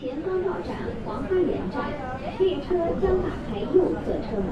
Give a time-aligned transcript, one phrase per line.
[0.00, 1.90] 前方到站黄花园站，
[2.38, 4.46] 列车将打开右侧车门，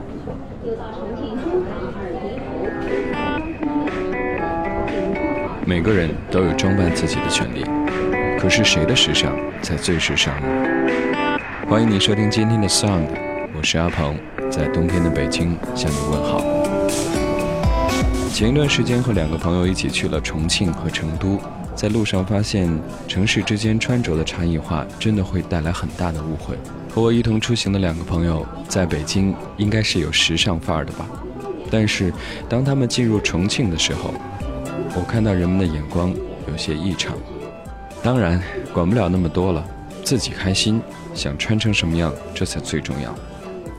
[0.64, 2.44] 又到重庆中港二迪头。
[5.64, 7.64] 每个人都有装扮自己的权利，
[8.40, 10.48] 可是谁的时尚才最时尚呢？
[11.68, 13.06] 欢迎你收听今天的 Sound，
[13.56, 14.16] 我是阿鹏，
[14.50, 16.55] 在冬天的北京向你问好。
[18.36, 21.40] 前一段时间和两个朋友一起去了重庆和成都。
[21.74, 22.68] 在路上发现
[23.08, 26.54] 城市之间穿着的差异化，真的会带来很大的误会。
[26.90, 31.06] 和我一同出行的两个朋友，在北京应该是有时尚范儿的吧？
[31.70, 32.12] 但是
[32.46, 34.12] 当他们进入重庆的时候，
[34.94, 36.12] 我看到人们的眼光
[36.46, 37.16] 有些异常。
[38.02, 38.38] 当然，
[38.70, 39.64] 管不了那么多了，
[40.04, 40.78] 自己开心，
[41.14, 43.14] 想穿成什么样，这才最重要。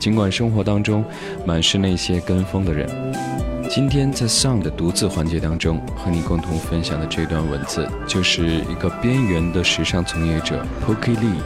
[0.00, 1.04] 尽管生活当中
[1.46, 2.88] 满是那些跟风的人。
[3.70, 11.36] 今天在 Song 的独自环节当中，和你共同分享的这段文字，就是一个边缘的时尚从业者 Pookie Lee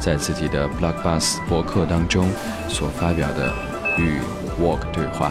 [0.00, 2.30] 在自己的 Blog Bus 博客当中
[2.66, 3.52] 所发表的
[3.98, 4.18] 与
[4.58, 5.30] Walk 对话。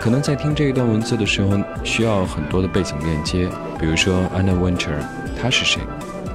[0.00, 4.98] 可能在听这一段文字的时候，需要很多的背景链接，比如说 Anna Winter，
[5.40, 5.80] 她是谁？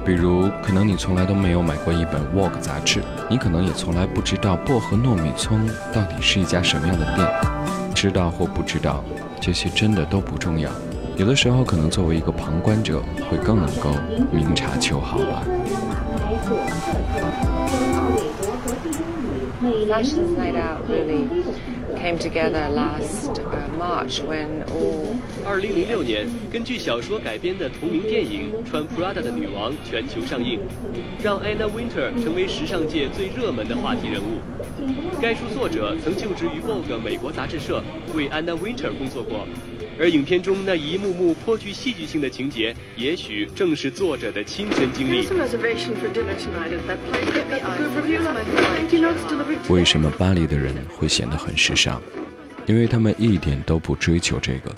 [0.02, 7.79] 比如，可能你从来都没有买过一本 Walk 杂志，你可能也从来不知道薄荷糯米葱到底是一家什么样的店。
[8.00, 9.04] 知道或不知道，
[9.42, 10.70] 这些真的都不重要。
[11.18, 13.90] 有的时候，可能作为一个旁观者，会更能够
[14.32, 15.42] 明察秋毫吧。
[25.50, 30.60] 二零零六年，根据小说改编的同名电影《穿 Prada 的女王》全球上映，
[31.20, 34.38] 让 Anna Winter 成为时尚界最热门的话题人物。
[35.20, 37.82] 该书作者曾就职于 Vogue 美国杂志社，
[38.14, 39.44] 为 Anna Winter 工作过。
[39.98, 45.26] 而影片中那一幕幕颇具戏剧性的情节，也许正是作者的亲身经历。
[49.68, 52.00] 为什么巴黎的人会显得很时尚？
[52.66, 54.70] 因为他们一点都不追求这个。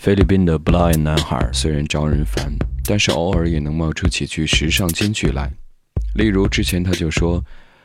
[0.00, 2.50] 菲律宾的 blind 男孩虽然招人烦，
[2.86, 5.52] 但是偶尔也能冒出几句时尚金句来。
[6.14, 7.44] 例如之前他就说：“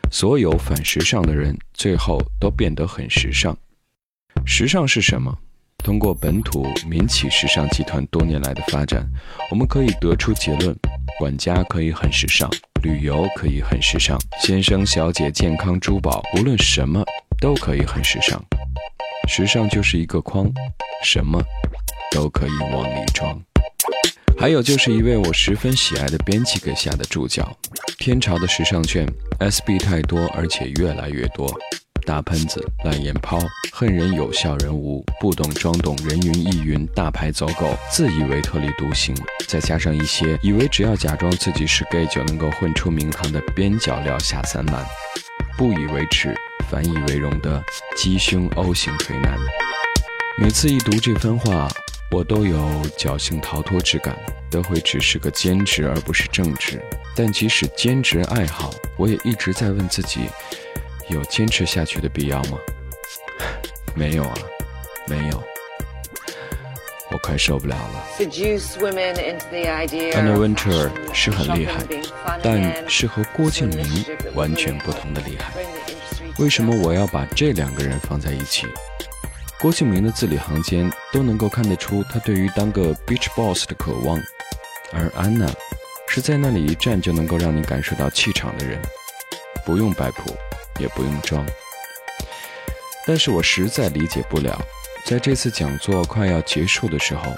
[0.10, 3.56] 所有反时尚的人，最后都变得很时尚。”
[4.48, 5.38] 时尚是什么？
[5.84, 9.06] 通过本土民企时尚集团多年来的发展，
[9.52, 10.74] 我们可以得出结论：
[11.20, 12.50] 管家可以很时尚，
[12.82, 17.04] 旅游可以很时尚，先生小姐健康珠宝，无论什么
[17.42, 18.42] 都可以很时尚。
[19.28, 20.50] 时尚就是一个框，
[21.04, 21.44] 什么
[22.16, 23.38] 都可以往里装。
[24.40, 27.54] 还有就是一位我十分喜爱的编辑给下的注脚：
[27.98, 29.06] 天朝的时尚圈
[29.40, 31.54] ，SB 太多，而且越来越多。
[32.06, 33.40] 大喷子、烂眼泡、
[33.72, 39.14] 恨人有笑人无、不懂装懂人云亦云、大牌走狗、自以为特立独行，
[39.48, 44.86] 再加上一些以为只要假装自己是 gay 就能够混出名堂的边角料下三滥，
[45.58, 46.34] 不以为耻
[46.70, 47.62] 反以为荣的
[47.98, 49.38] 鸡胸 O 型腿男。
[50.38, 51.68] 每次一读这番话，
[52.12, 52.58] 我都有
[52.98, 54.18] 侥幸逃脱之感，
[54.50, 56.82] 都会只是个兼职而不是正职。
[57.16, 60.22] 但即使兼职爱好，我也一直在问自己。
[61.10, 62.58] 有坚持下去的必要吗？
[63.94, 64.34] 没有啊，
[65.08, 65.44] 没有，
[67.12, 68.04] 我快受不了了。
[68.18, 71.76] Anna Winter 是很厉害，
[72.42, 75.54] 但是和郭敬明完全不同的厉害。
[76.40, 78.66] 为什么我要把这两个人放在一起？
[79.60, 84.22] 郭敬明的字里行间都能够看得出他对于当个 beach boss 的渴望，
[84.92, 85.50] 而安娜
[86.10, 88.78] 是在那里一站就能够让你感受到气场的人，
[89.66, 90.36] 不用摆谱。
[90.78, 91.46] 也不用装，
[93.08, 94.62] 但是我实在理解不了，
[95.06, 97.32] 在这次讲座快要结束的时候，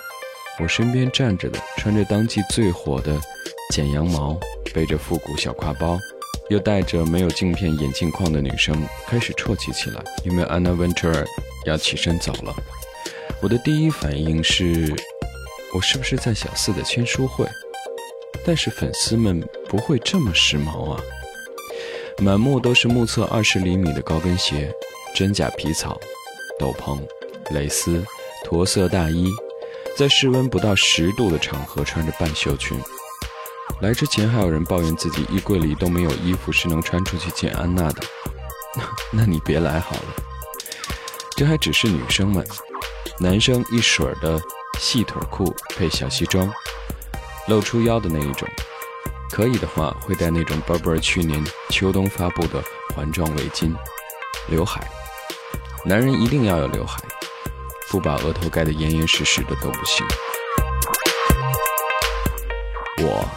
[0.57, 3.15] 我身边站着的穿着当季最火的
[3.71, 4.35] 剪羊毛，
[4.73, 5.99] 背着复古小挎包，
[6.49, 11.23] 又戴着没有镜片眼镜框的女生开始啜泣起来，因为 Anna Winter
[11.67, 12.55] 要起身走了。
[13.41, 14.93] 我的第一反应是，
[15.73, 17.47] 我是不是在小四的签书会？
[18.45, 21.01] 但是粉丝们不会这么时髦啊。
[22.19, 24.73] 满目都是目测二十厘米的高跟鞋，
[25.13, 25.99] 真假皮草，
[26.57, 26.99] 斗篷，
[27.51, 28.03] 蕾丝，
[28.43, 29.29] 驼色大衣，
[29.95, 32.79] 在室温不到十度的场合穿着半袖裙。
[33.81, 38.01] 来之前还有人抱怨自己衣柜里都没有衣服是能穿出去见安娜的，
[39.13, 40.15] 那你别来好了。
[41.35, 42.43] 这还只是女生们，
[43.19, 44.39] 男生一水儿的
[44.79, 46.47] 细腿裤配小西装，
[47.47, 48.47] 露出腰的那一种。
[49.31, 52.63] 可以的话，会戴那种 Burberry 去年秋冬发布的
[52.95, 53.73] 环状围巾，
[54.47, 54.87] 刘海。
[55.83, 57.01] 男人一定要有刘海，
[57.89, 60.05] 不把额头盖得严严实实的都不行。
[62.99, 63.27] 我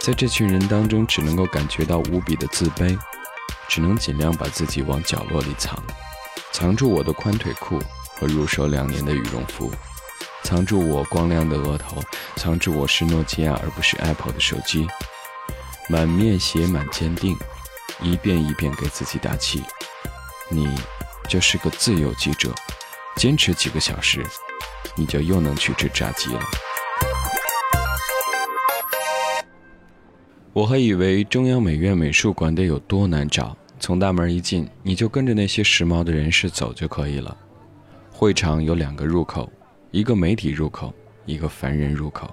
[0.00, 2.98] 在这群人当中，只能够感觉到无比的自卑，
[3.68, 5.76] 只能尽量把自己往角落里藏，
[6.52, 7.78] 藏住我的宽腿裤
[8.18, 9.70] 和入手两年的羽绒服，
[10.42, 12.02] 藏住我光亮的额头，
[12.34, 14.88] 藏住我是诺基亚而不是 Apple 的手机，
[15.88, 17.36] 满面写满坚定，
[18.02, 19.62] 一遍一遍给自己打气：
[20.48, 20.68] 你
[21.28, 22.52] 就是个自由记者，
[23.14, 24.26] 坚持几个小时，
[24.96, 26.40] 你就又能去吃炸鸡了。
[30.52, 37.36] 我还以为中央美院美术馆得有多难找，从大门一进，你就跟着那些时髦的人士走就可以了。
[38.20, 39.48] 会场有两个入口，
[39.92, 40.92] 一个媒体入口，
[41.24, 42.28] 一个凡人入口。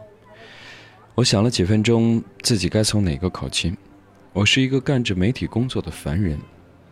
[1.13, 3.77] 我想了几分钟，自己该从哪个口进？
[4.33, 6.39] 我是一个干着媒体工作的凡人，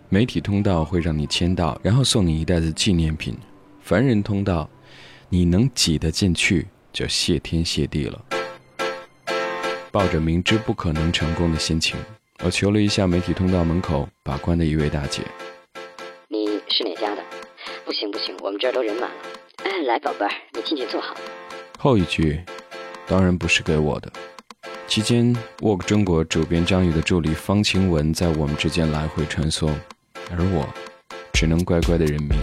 [0.09, 3.33] 媒体通道会让你签到，然后送你一袋子纪念品；
[3.81, 4.69] 凡人通道，
[5.27, 8.23] 你能挤得进去就谢天谢地了。
[9.91, 11.97] 抱着明知不可能成功的心情，
[12.43, 15.23] 我求了一下媒体通道门口把关的一位大姐
[16.29, 17.22] ：“你是哪家的？
[17.85, 19.15] 不行不行，我们这儿都人满了。
[19.85, 21.15] 来，宝贝儿，你进去坐好。”
[21.77, 22.41] 后一句
[23.05, 24.11] 当然不是给我的。
[24.87, 29.69] 期间，Work 中国主编张宇的助理方晴雯在我们之间来回穿梭，
[30.31, 30.67] 而我
[31.33, 32.37] 只能乖乖的认命。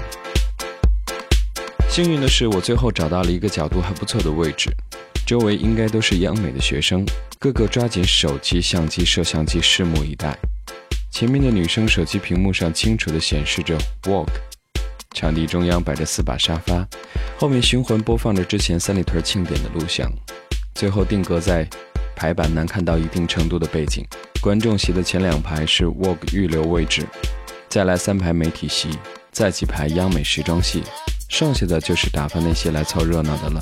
[1.89, 4.71] 幸运的是，我最后找到了一个角度还不错的位置。
[5.27, 7.07] 周围应该都是央美的学生，
[7.39, 10.37] 个个抓紧手机、相机、摄像机，拭目以待。
[11.11, 14.29] 前面的女生手机屏幕上清楚地显示着 “walk”。
[15.15, 16.87] 场地中央摆着四把沙发，
[17.39, 20.11] 后面循环播放着之前三里屯庆典的录像，
[20.75, 21.69] 最后定格在
[22.15, 24.07] 排版难看到一定程度的背景。
[24.41, 27.05] 观众席的前两排是 “walk” 预留位置，
[27.69, 28.89] 再来三排媒体席，
[29.33, 30.83] 再几排央美时装系，
[31.29, 33.61] 剩下的就是打发那些来凑热闹的了。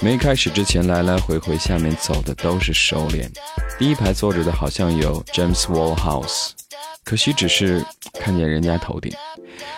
[0.00, 3.30] 没开始之前，来来回回下面走的都是熟脸。
[3.78, 6.50] 第一排坐着的好像有 James Wallhouse，
[7.04, 7.84] 可惜只是
[8.14, 9.12] 看见人家头顶，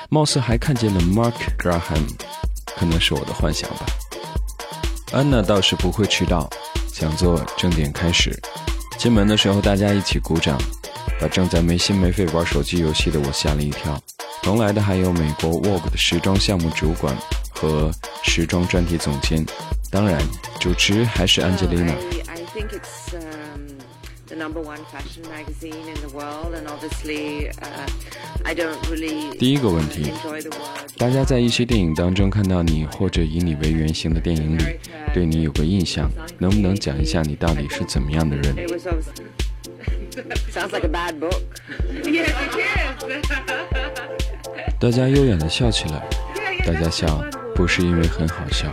[0.09, 2.07] 貌似还看见了 Mark Graham，
[2.77, 3.87] 可能是我的幻想吧。
[5.13, 6.49] 安娜倒是不会迟到，
[6.93, 8.39] 讲座正点开始，
[8.99, 10.59] 进门的时候大家一起鼓掌，
[11.21, 14.01] 把正在没心没肺玩手机游戏的我吓了一跳。
[14.43, 17.17] 同来的还有美国 Vogue 的时装项目主管
[17.51, 17.93] 和
[18.25, 19.45] 时装专题总监。
[19.91, 20.21] 当然，
[20.59, 21.95] 主持还是 Angelina
[28.45, 29.39] Angelina。
[29.39, 30.13] 第一个问题，
[30.99, 34.65] 大家在一些电影当中看到你，或者以你为原型的电影里，
[35.15, 38.57] 对你有个印象，能不能讲一下你到底是怎么样的人？
[44.79, 46.03] 大家优雅的笑起来，
[46.67, 47.25] 大家笑
[47.55, 48.71] 不是因为很好笑。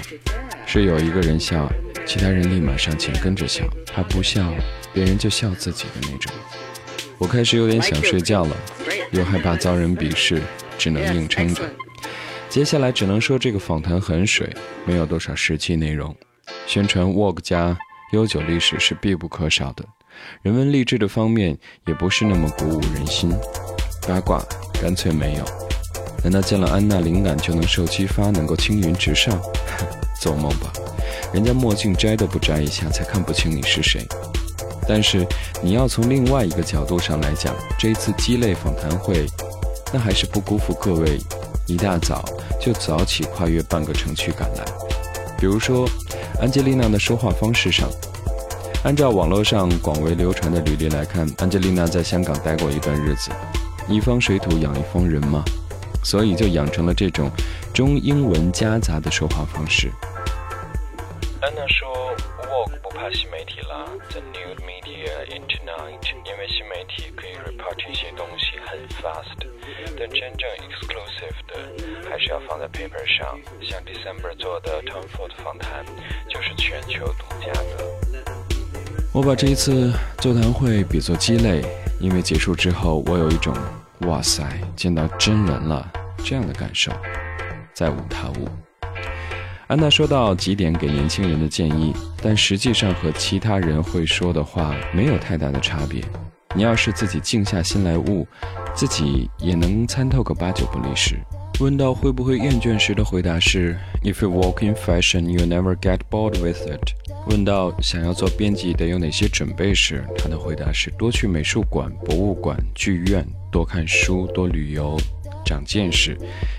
[0.65, 1.72] 是有一个人笑，
[2.06, 3.63] 其他人立马上前跟着笑。
[3.86, 4.54] 他不笑，
[4.94, 6.31] 别人就笑自己的那种。
[7.18, 8.56] 我开始有点想睡觉了，
[9.12, 10.41] 又害怕遭人鄙视，
[10.77, 11.63] 只能硬撑着。
[12.50, 14.50] 接下来只能说这个访谈很水，
[14.86, 16.15] 没有多少实际内容。
[16.65, 17.77] 宣传 Work 家
[18.12, 19.86] 悠久历史是必不可少的，
[20.41, 23.31] 人文励志的方面也不是那么鼓舞人心。
[24.07, 24.44] 八卦
[24.81, 25.45] 干脆没有。
[26.24, 29.39] 难道见了安娜灵感就能受激发，能够青云直上？
[30.19, 30.71] 做梦吧，
[31.33, 34.06] 人家墨镜摘都不摘一下，才看不清你是谁。
[34.89, 35.24] 但是
[35.62, 39.27] 你要从另外一个角度上来讲，这一次鸡肋访谈会，
[39.93, 41.19] 那还是不辜负各位
[41.67, 42.25] 一大早
[42.60, 44.65] 就早起跨越半个城区赶来。
[45.38, 45.88] 比如说，
[46.41, 47.88] 安吉丽娜的说话方式上，
[48.84, 53.29] 按照网络上广为流传的履历来看，安吉丽娜在香港待过一段日子，
[53.88, 55.43] 一方水土养一方人嘛，
[56.03, 57.29] 所以就养成了这种
[57.75, 59.91] 中英文夹杂的说话方式。
[61.41, 61.88] 安娜说
[62.50, 69.38] ：“Walk 不怕新媒体了，The new media in tonight，因为新媒体可以 report 一些东西很 fast，
[69.98, 73.39] 但真正 exclusive 的还是要放在 paper 上。
[73.62, 75.86] 像 December 做的 Tom Ford 访谈，
[76.27, 77.86] 就是全球独家的。”
[79.13, 81.63] 我把这一次座谈会比作鸡肋，
[82.00, 83.56] 因为结束之后，我有一种
[84.08, 84.44] “哇塞，
[84.75, 85.88] 见到真人了”
[86.25, 86.91] 这样的感受，
[87.74, 88.48] 再无他物。
[89.70, 96.04] 安娜说到几点给年轻人的建议，但实际上和其他人会说的话没有太大的差别。
[96.56, 98.28] 你要是自己静下心来悟，
[98.74, 101.20] 自己也能参透个八九不离十。
[101.60, 106.96] 问到会不会厌倦时的回答是：If you walk in fashion, you never get bored with it。
[107.28, 114.98] 问到想要做编辑得有哪些准备时，他的回答是：多去美术馆、博物馆、剧院，多看书，多旅游。
[115.46, 116.17] 长见识，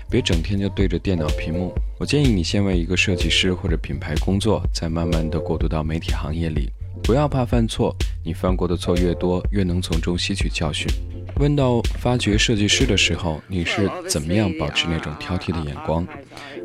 [0.09, 1.73] 别整天就对着电脑屏幕。
[1.99, 6.69] 我建议你先为一个设计师或者品牌工作，再慢慢的过渡到媒体行业里。
[7.03, 10.87] 不要怕犯错，你犯过的错越多，越能从中吸取教训。
[11.37, 16.05] 问到发掘设计师的时候，你是怎么样保持那种挑剔的眼光？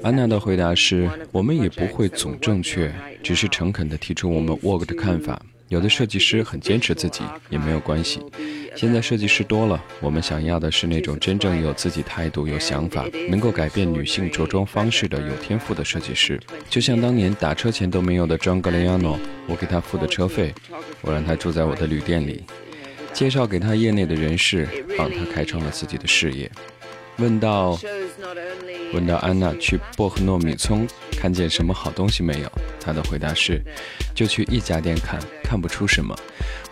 [0.02, 2.92] 安娜的回答是：我们也不会总正确，
[3.22, 5.40] 只是诚恳地提出我们 work 的看法。
[5.68, 8.20] 有的设计师很坚持自己，也没有关系。
[8.76, 16.38] 现在设计师多了，我们想要的是那种真正有自己态度、有想法、能够改变女性着装方式的有天赋的设计师。
[16.70, 19.18] 就像当年打车钱都没有的 John Galliano，
[19.48, 20.54] 我给他付的车费，
[21.00, 22.44] 我让他住在我的旅店里。
[23.12, 26.50] 介绍给他业内的人士，帮他开创了自己的事业。
[27.18, 27.78] 问到
[28.92, 32.52] 问到安娜去薄荷糯米村看见什么好东西没有？
[32.80, 33.62] 她的回答是：
[34.14, 36.14] 就去一家店看，看不出什么。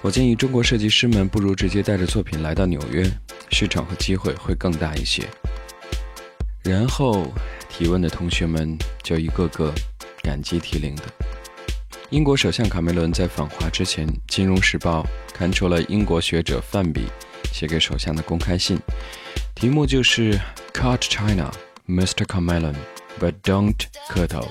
[0.03, 3.05] 我建议中国设计师们不如直接带着作品来到纽约，
[3.51, 5.23] 市场和机会会更大一些。
[6.63, 7.27] 然后
[7.69, 9.73] 提问的同学们就一个个
[10.23, 11.03] 感激涕零的。
[12.11, 15.03] 英国首相卡梅伦在访华之前，《金融时报》
[15.35, 17.07] 刊出了英国学者范比
[17.51, 18.79] 写给首相的公开信，
[19.55, 20.39] 题目就是
[20.73, 21.51] “Cut China,
[21.89, 22.27] Mr.
[22.27, 22.75] Cameron,
[23.21, 23.77] but don't
[24.09, 24.47] 磕头”。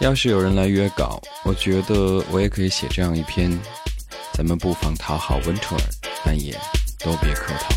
[0.00, 3.50] 要是有人来约稿，我觉得我也可以写这样一篇，
[4.32, 5.82] 咱们不妨讨好温特尔，
[6.24, 6.52] 但也
[7.00, 7.74] 都别磕头。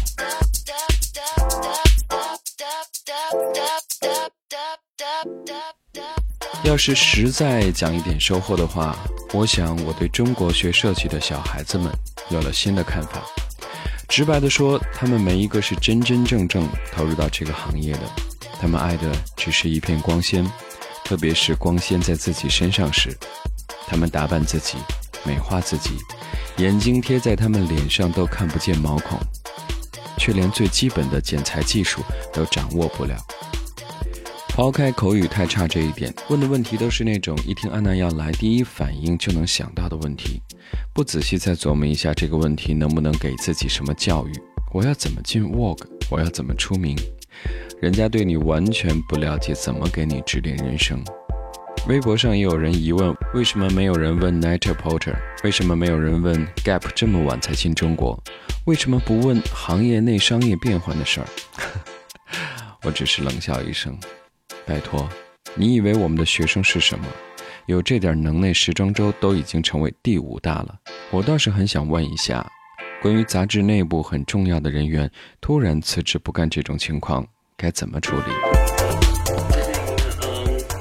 [6.64, 8.98] 要是实在讲一点收获的话，
[9.34, 11.92] 我想我对中国学设计的小孩子们
[12.30, 13.24] 有了新的看法。
[14.08, 18.02] 直白的说，他们没一个是真真正正投入到这个行业的，
[18.60, 20.50] 他们爱的只是一片光鲜，
[21.04, 23.16] 特别是光鲜在自己身上时，
[23.86, 24.78] 他们打扮自己，
[25.24, 25.92] 美化自己，
[26.58, 29.20] 眼睛贴在他们脸上都看不见毛孔，
[30.18, 32.02] 却连最基本的剪裁技术
[32.34, 33.16] 都掌握不了。
[34.48, 40.42] 抛开口语太差这一点，问的问题都是那种一听安娜要来，第一反应就能想到的问题，
[40.98, 44.32] 不仔细再琢磨一下这个问题能不能给自己什么教育？
[44.74, 45.86] 我要怎么进 Vogue？
[46.10, 46.98] 我要怎么出名？
[47.80, 51.00] 人家对你完全不了解，怎么给你指点人生？
[51.88, 55.16] 微博上也有人疑问：为什么没有人问 n i t e r Porter？
[55.44, 58.20] 为什么没有人问 Gap 这么晚才进中国？
[58.66, 61.28] 为什么不问行业内商业变换的事儿？
[62.82, 63.96] 我只是冷笑一声。
[64.66, 65.08] 拜托，
[65.54, 67.06] 你以为我们的学生是什么？
[67.68, 70.74] 有这点能耐，时装周都已经成为第五大了。
[71.12, 72.50] 我倒是很想问一下，
[73.02, 78.24] 关于杂志内部很重要的人员突然辞职不干这种情况，该怎么处理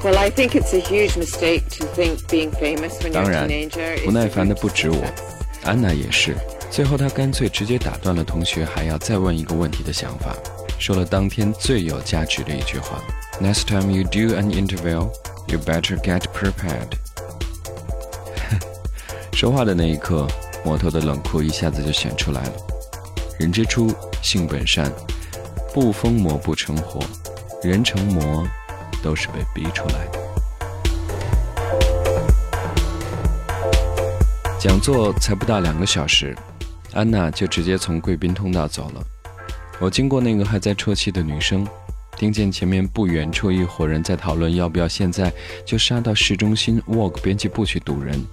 [0.05, 4.05] ？Well, I think it's a huge mistake to think being famous when you're a teenager.
[4.05, 5.05] 不耐烦的不止我，
[5.65, 6.37] 安娜也是。
[6.71, 10.37] 最后，她干脆直接打断了同学还要再问一个问题的想法，
[10.79, 13.03] 说了当天最有价值的一句话。
[13.41, 15.11] Next time you do an interview,
[15.49, 16.93] you better get prepared.
[19.33, 20.27] 说话的那一刻，
[20.65, 22.53] 魔头的冷酷一下子就显出来了。
[23.39, 24.91] 人之初，性本善，
[25.75, 27.01] 不疯魔不成活。
[27.63, 28.47] 人成魔，
[29.03, 30.19] 都是被逼出来的。
[34.59, 36.37] 讲座才不到两个小时，
[36.93, 39.03] 安娜就直接从贵宾通道走了。
[39.79, 41.67] 我经过那个还在啜泣的女生。
[42.17, 45.31] 听见前面不远处一伙人在讨论要不要现在
[45.67, 48.25] 就杀到市中心 Walk 编辑部去堵人，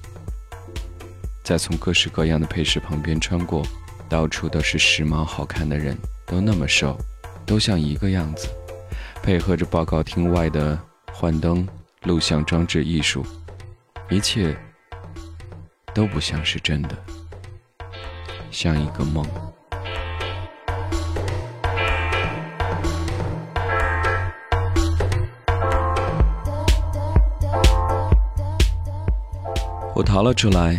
[1.43, 3.61] 再从各式各样的配饰旁边穿过，
[4.07, 6.97] 到处都是时髦好看的人，都那么瘦，
[7.45, 8.47] 都像一个样子，
[9.21, 10.79] 配合着报告厅外的
[11.11, 11.67] 幻灯、
[12.03, 13.25] 录像装置艺术，
[14.09, 14.57] 一切
[15.93, 16.97] 都不像是真的，
[18.49, 19.27] 像一个梦。
[29.95, 30.75] 我逃了出来，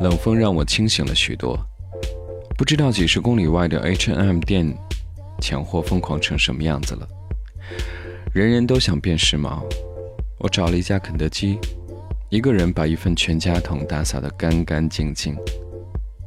[0.00, 1.58] 冷风让我清醒了许多。
[2.56, 4.74] 不知道几十公里外的 H&M 店
[5.42, 7.06] 抢货疯狂成什么样子了，
[8.32, 9.62] 人人都想变时髦。
[10.38, 11.58] 我找了一家肯德基，
[12.30, 15.36] 一个人把一份全家桶打扫得干干净净，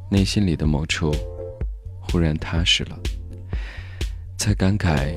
[0.08, 1.12] 内心里的某处
[2.00, 2.96] 忽然踏实了，
[4.38, 5.16] 才感慨，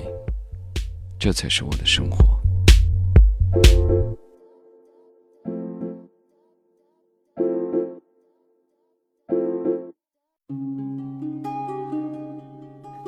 [1.20, 2.33] 这才是我的生活。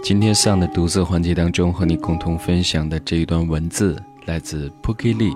[0.05, 5.35] 今天上的独自环节当中，和你共同分享的这一段文字来自 Pookie Lee，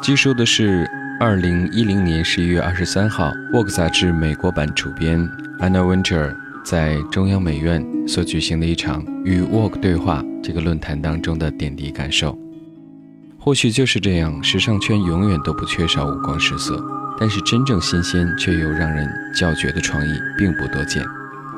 [0.00, 0.88] 记述的是
[1.20, 5.20] 二零一零年十一月二十三号《Vogue》杂志美国版主编
[5.60, 6.34] Anna Winter
[6.64, 12.34] 在中央美院所举行的一场与 Vogue 对话这个论坛当中的点滴感受。
[13.38, 16.82] 或许就是这样，时尚圈永远都不缺少五光十色，
[17.20, 21.04] 但是真正新鲜却又让人叫绝的创意并不多见。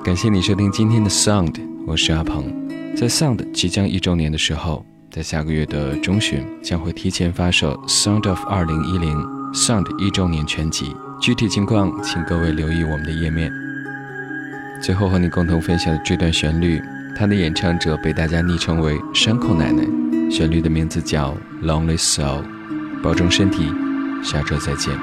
[0.03, 1.55] 感谢你收听今天的 Sound，
[1.87, 2.53] 我是阿鹏。
[2.97, 9.17] 在 Sound 即将一周年的时候，在下个月的中旬将会提前发售 Sound of 二零一零
[9.53, 13.51] Sound 一周年全集，具体情况请各位留意我们的页面。
[14.83, 16.81] 最后和你共同分享的这段旋律，
[17.17, 19.85] 它的演唱者被大家昵称为“山口奶奶”。
[20.31, 22.43] 旋律的名字叫《Lonely Soul》，
[23.03, 23.67] 保重身体，
[24.23, 24.97] 下周再见。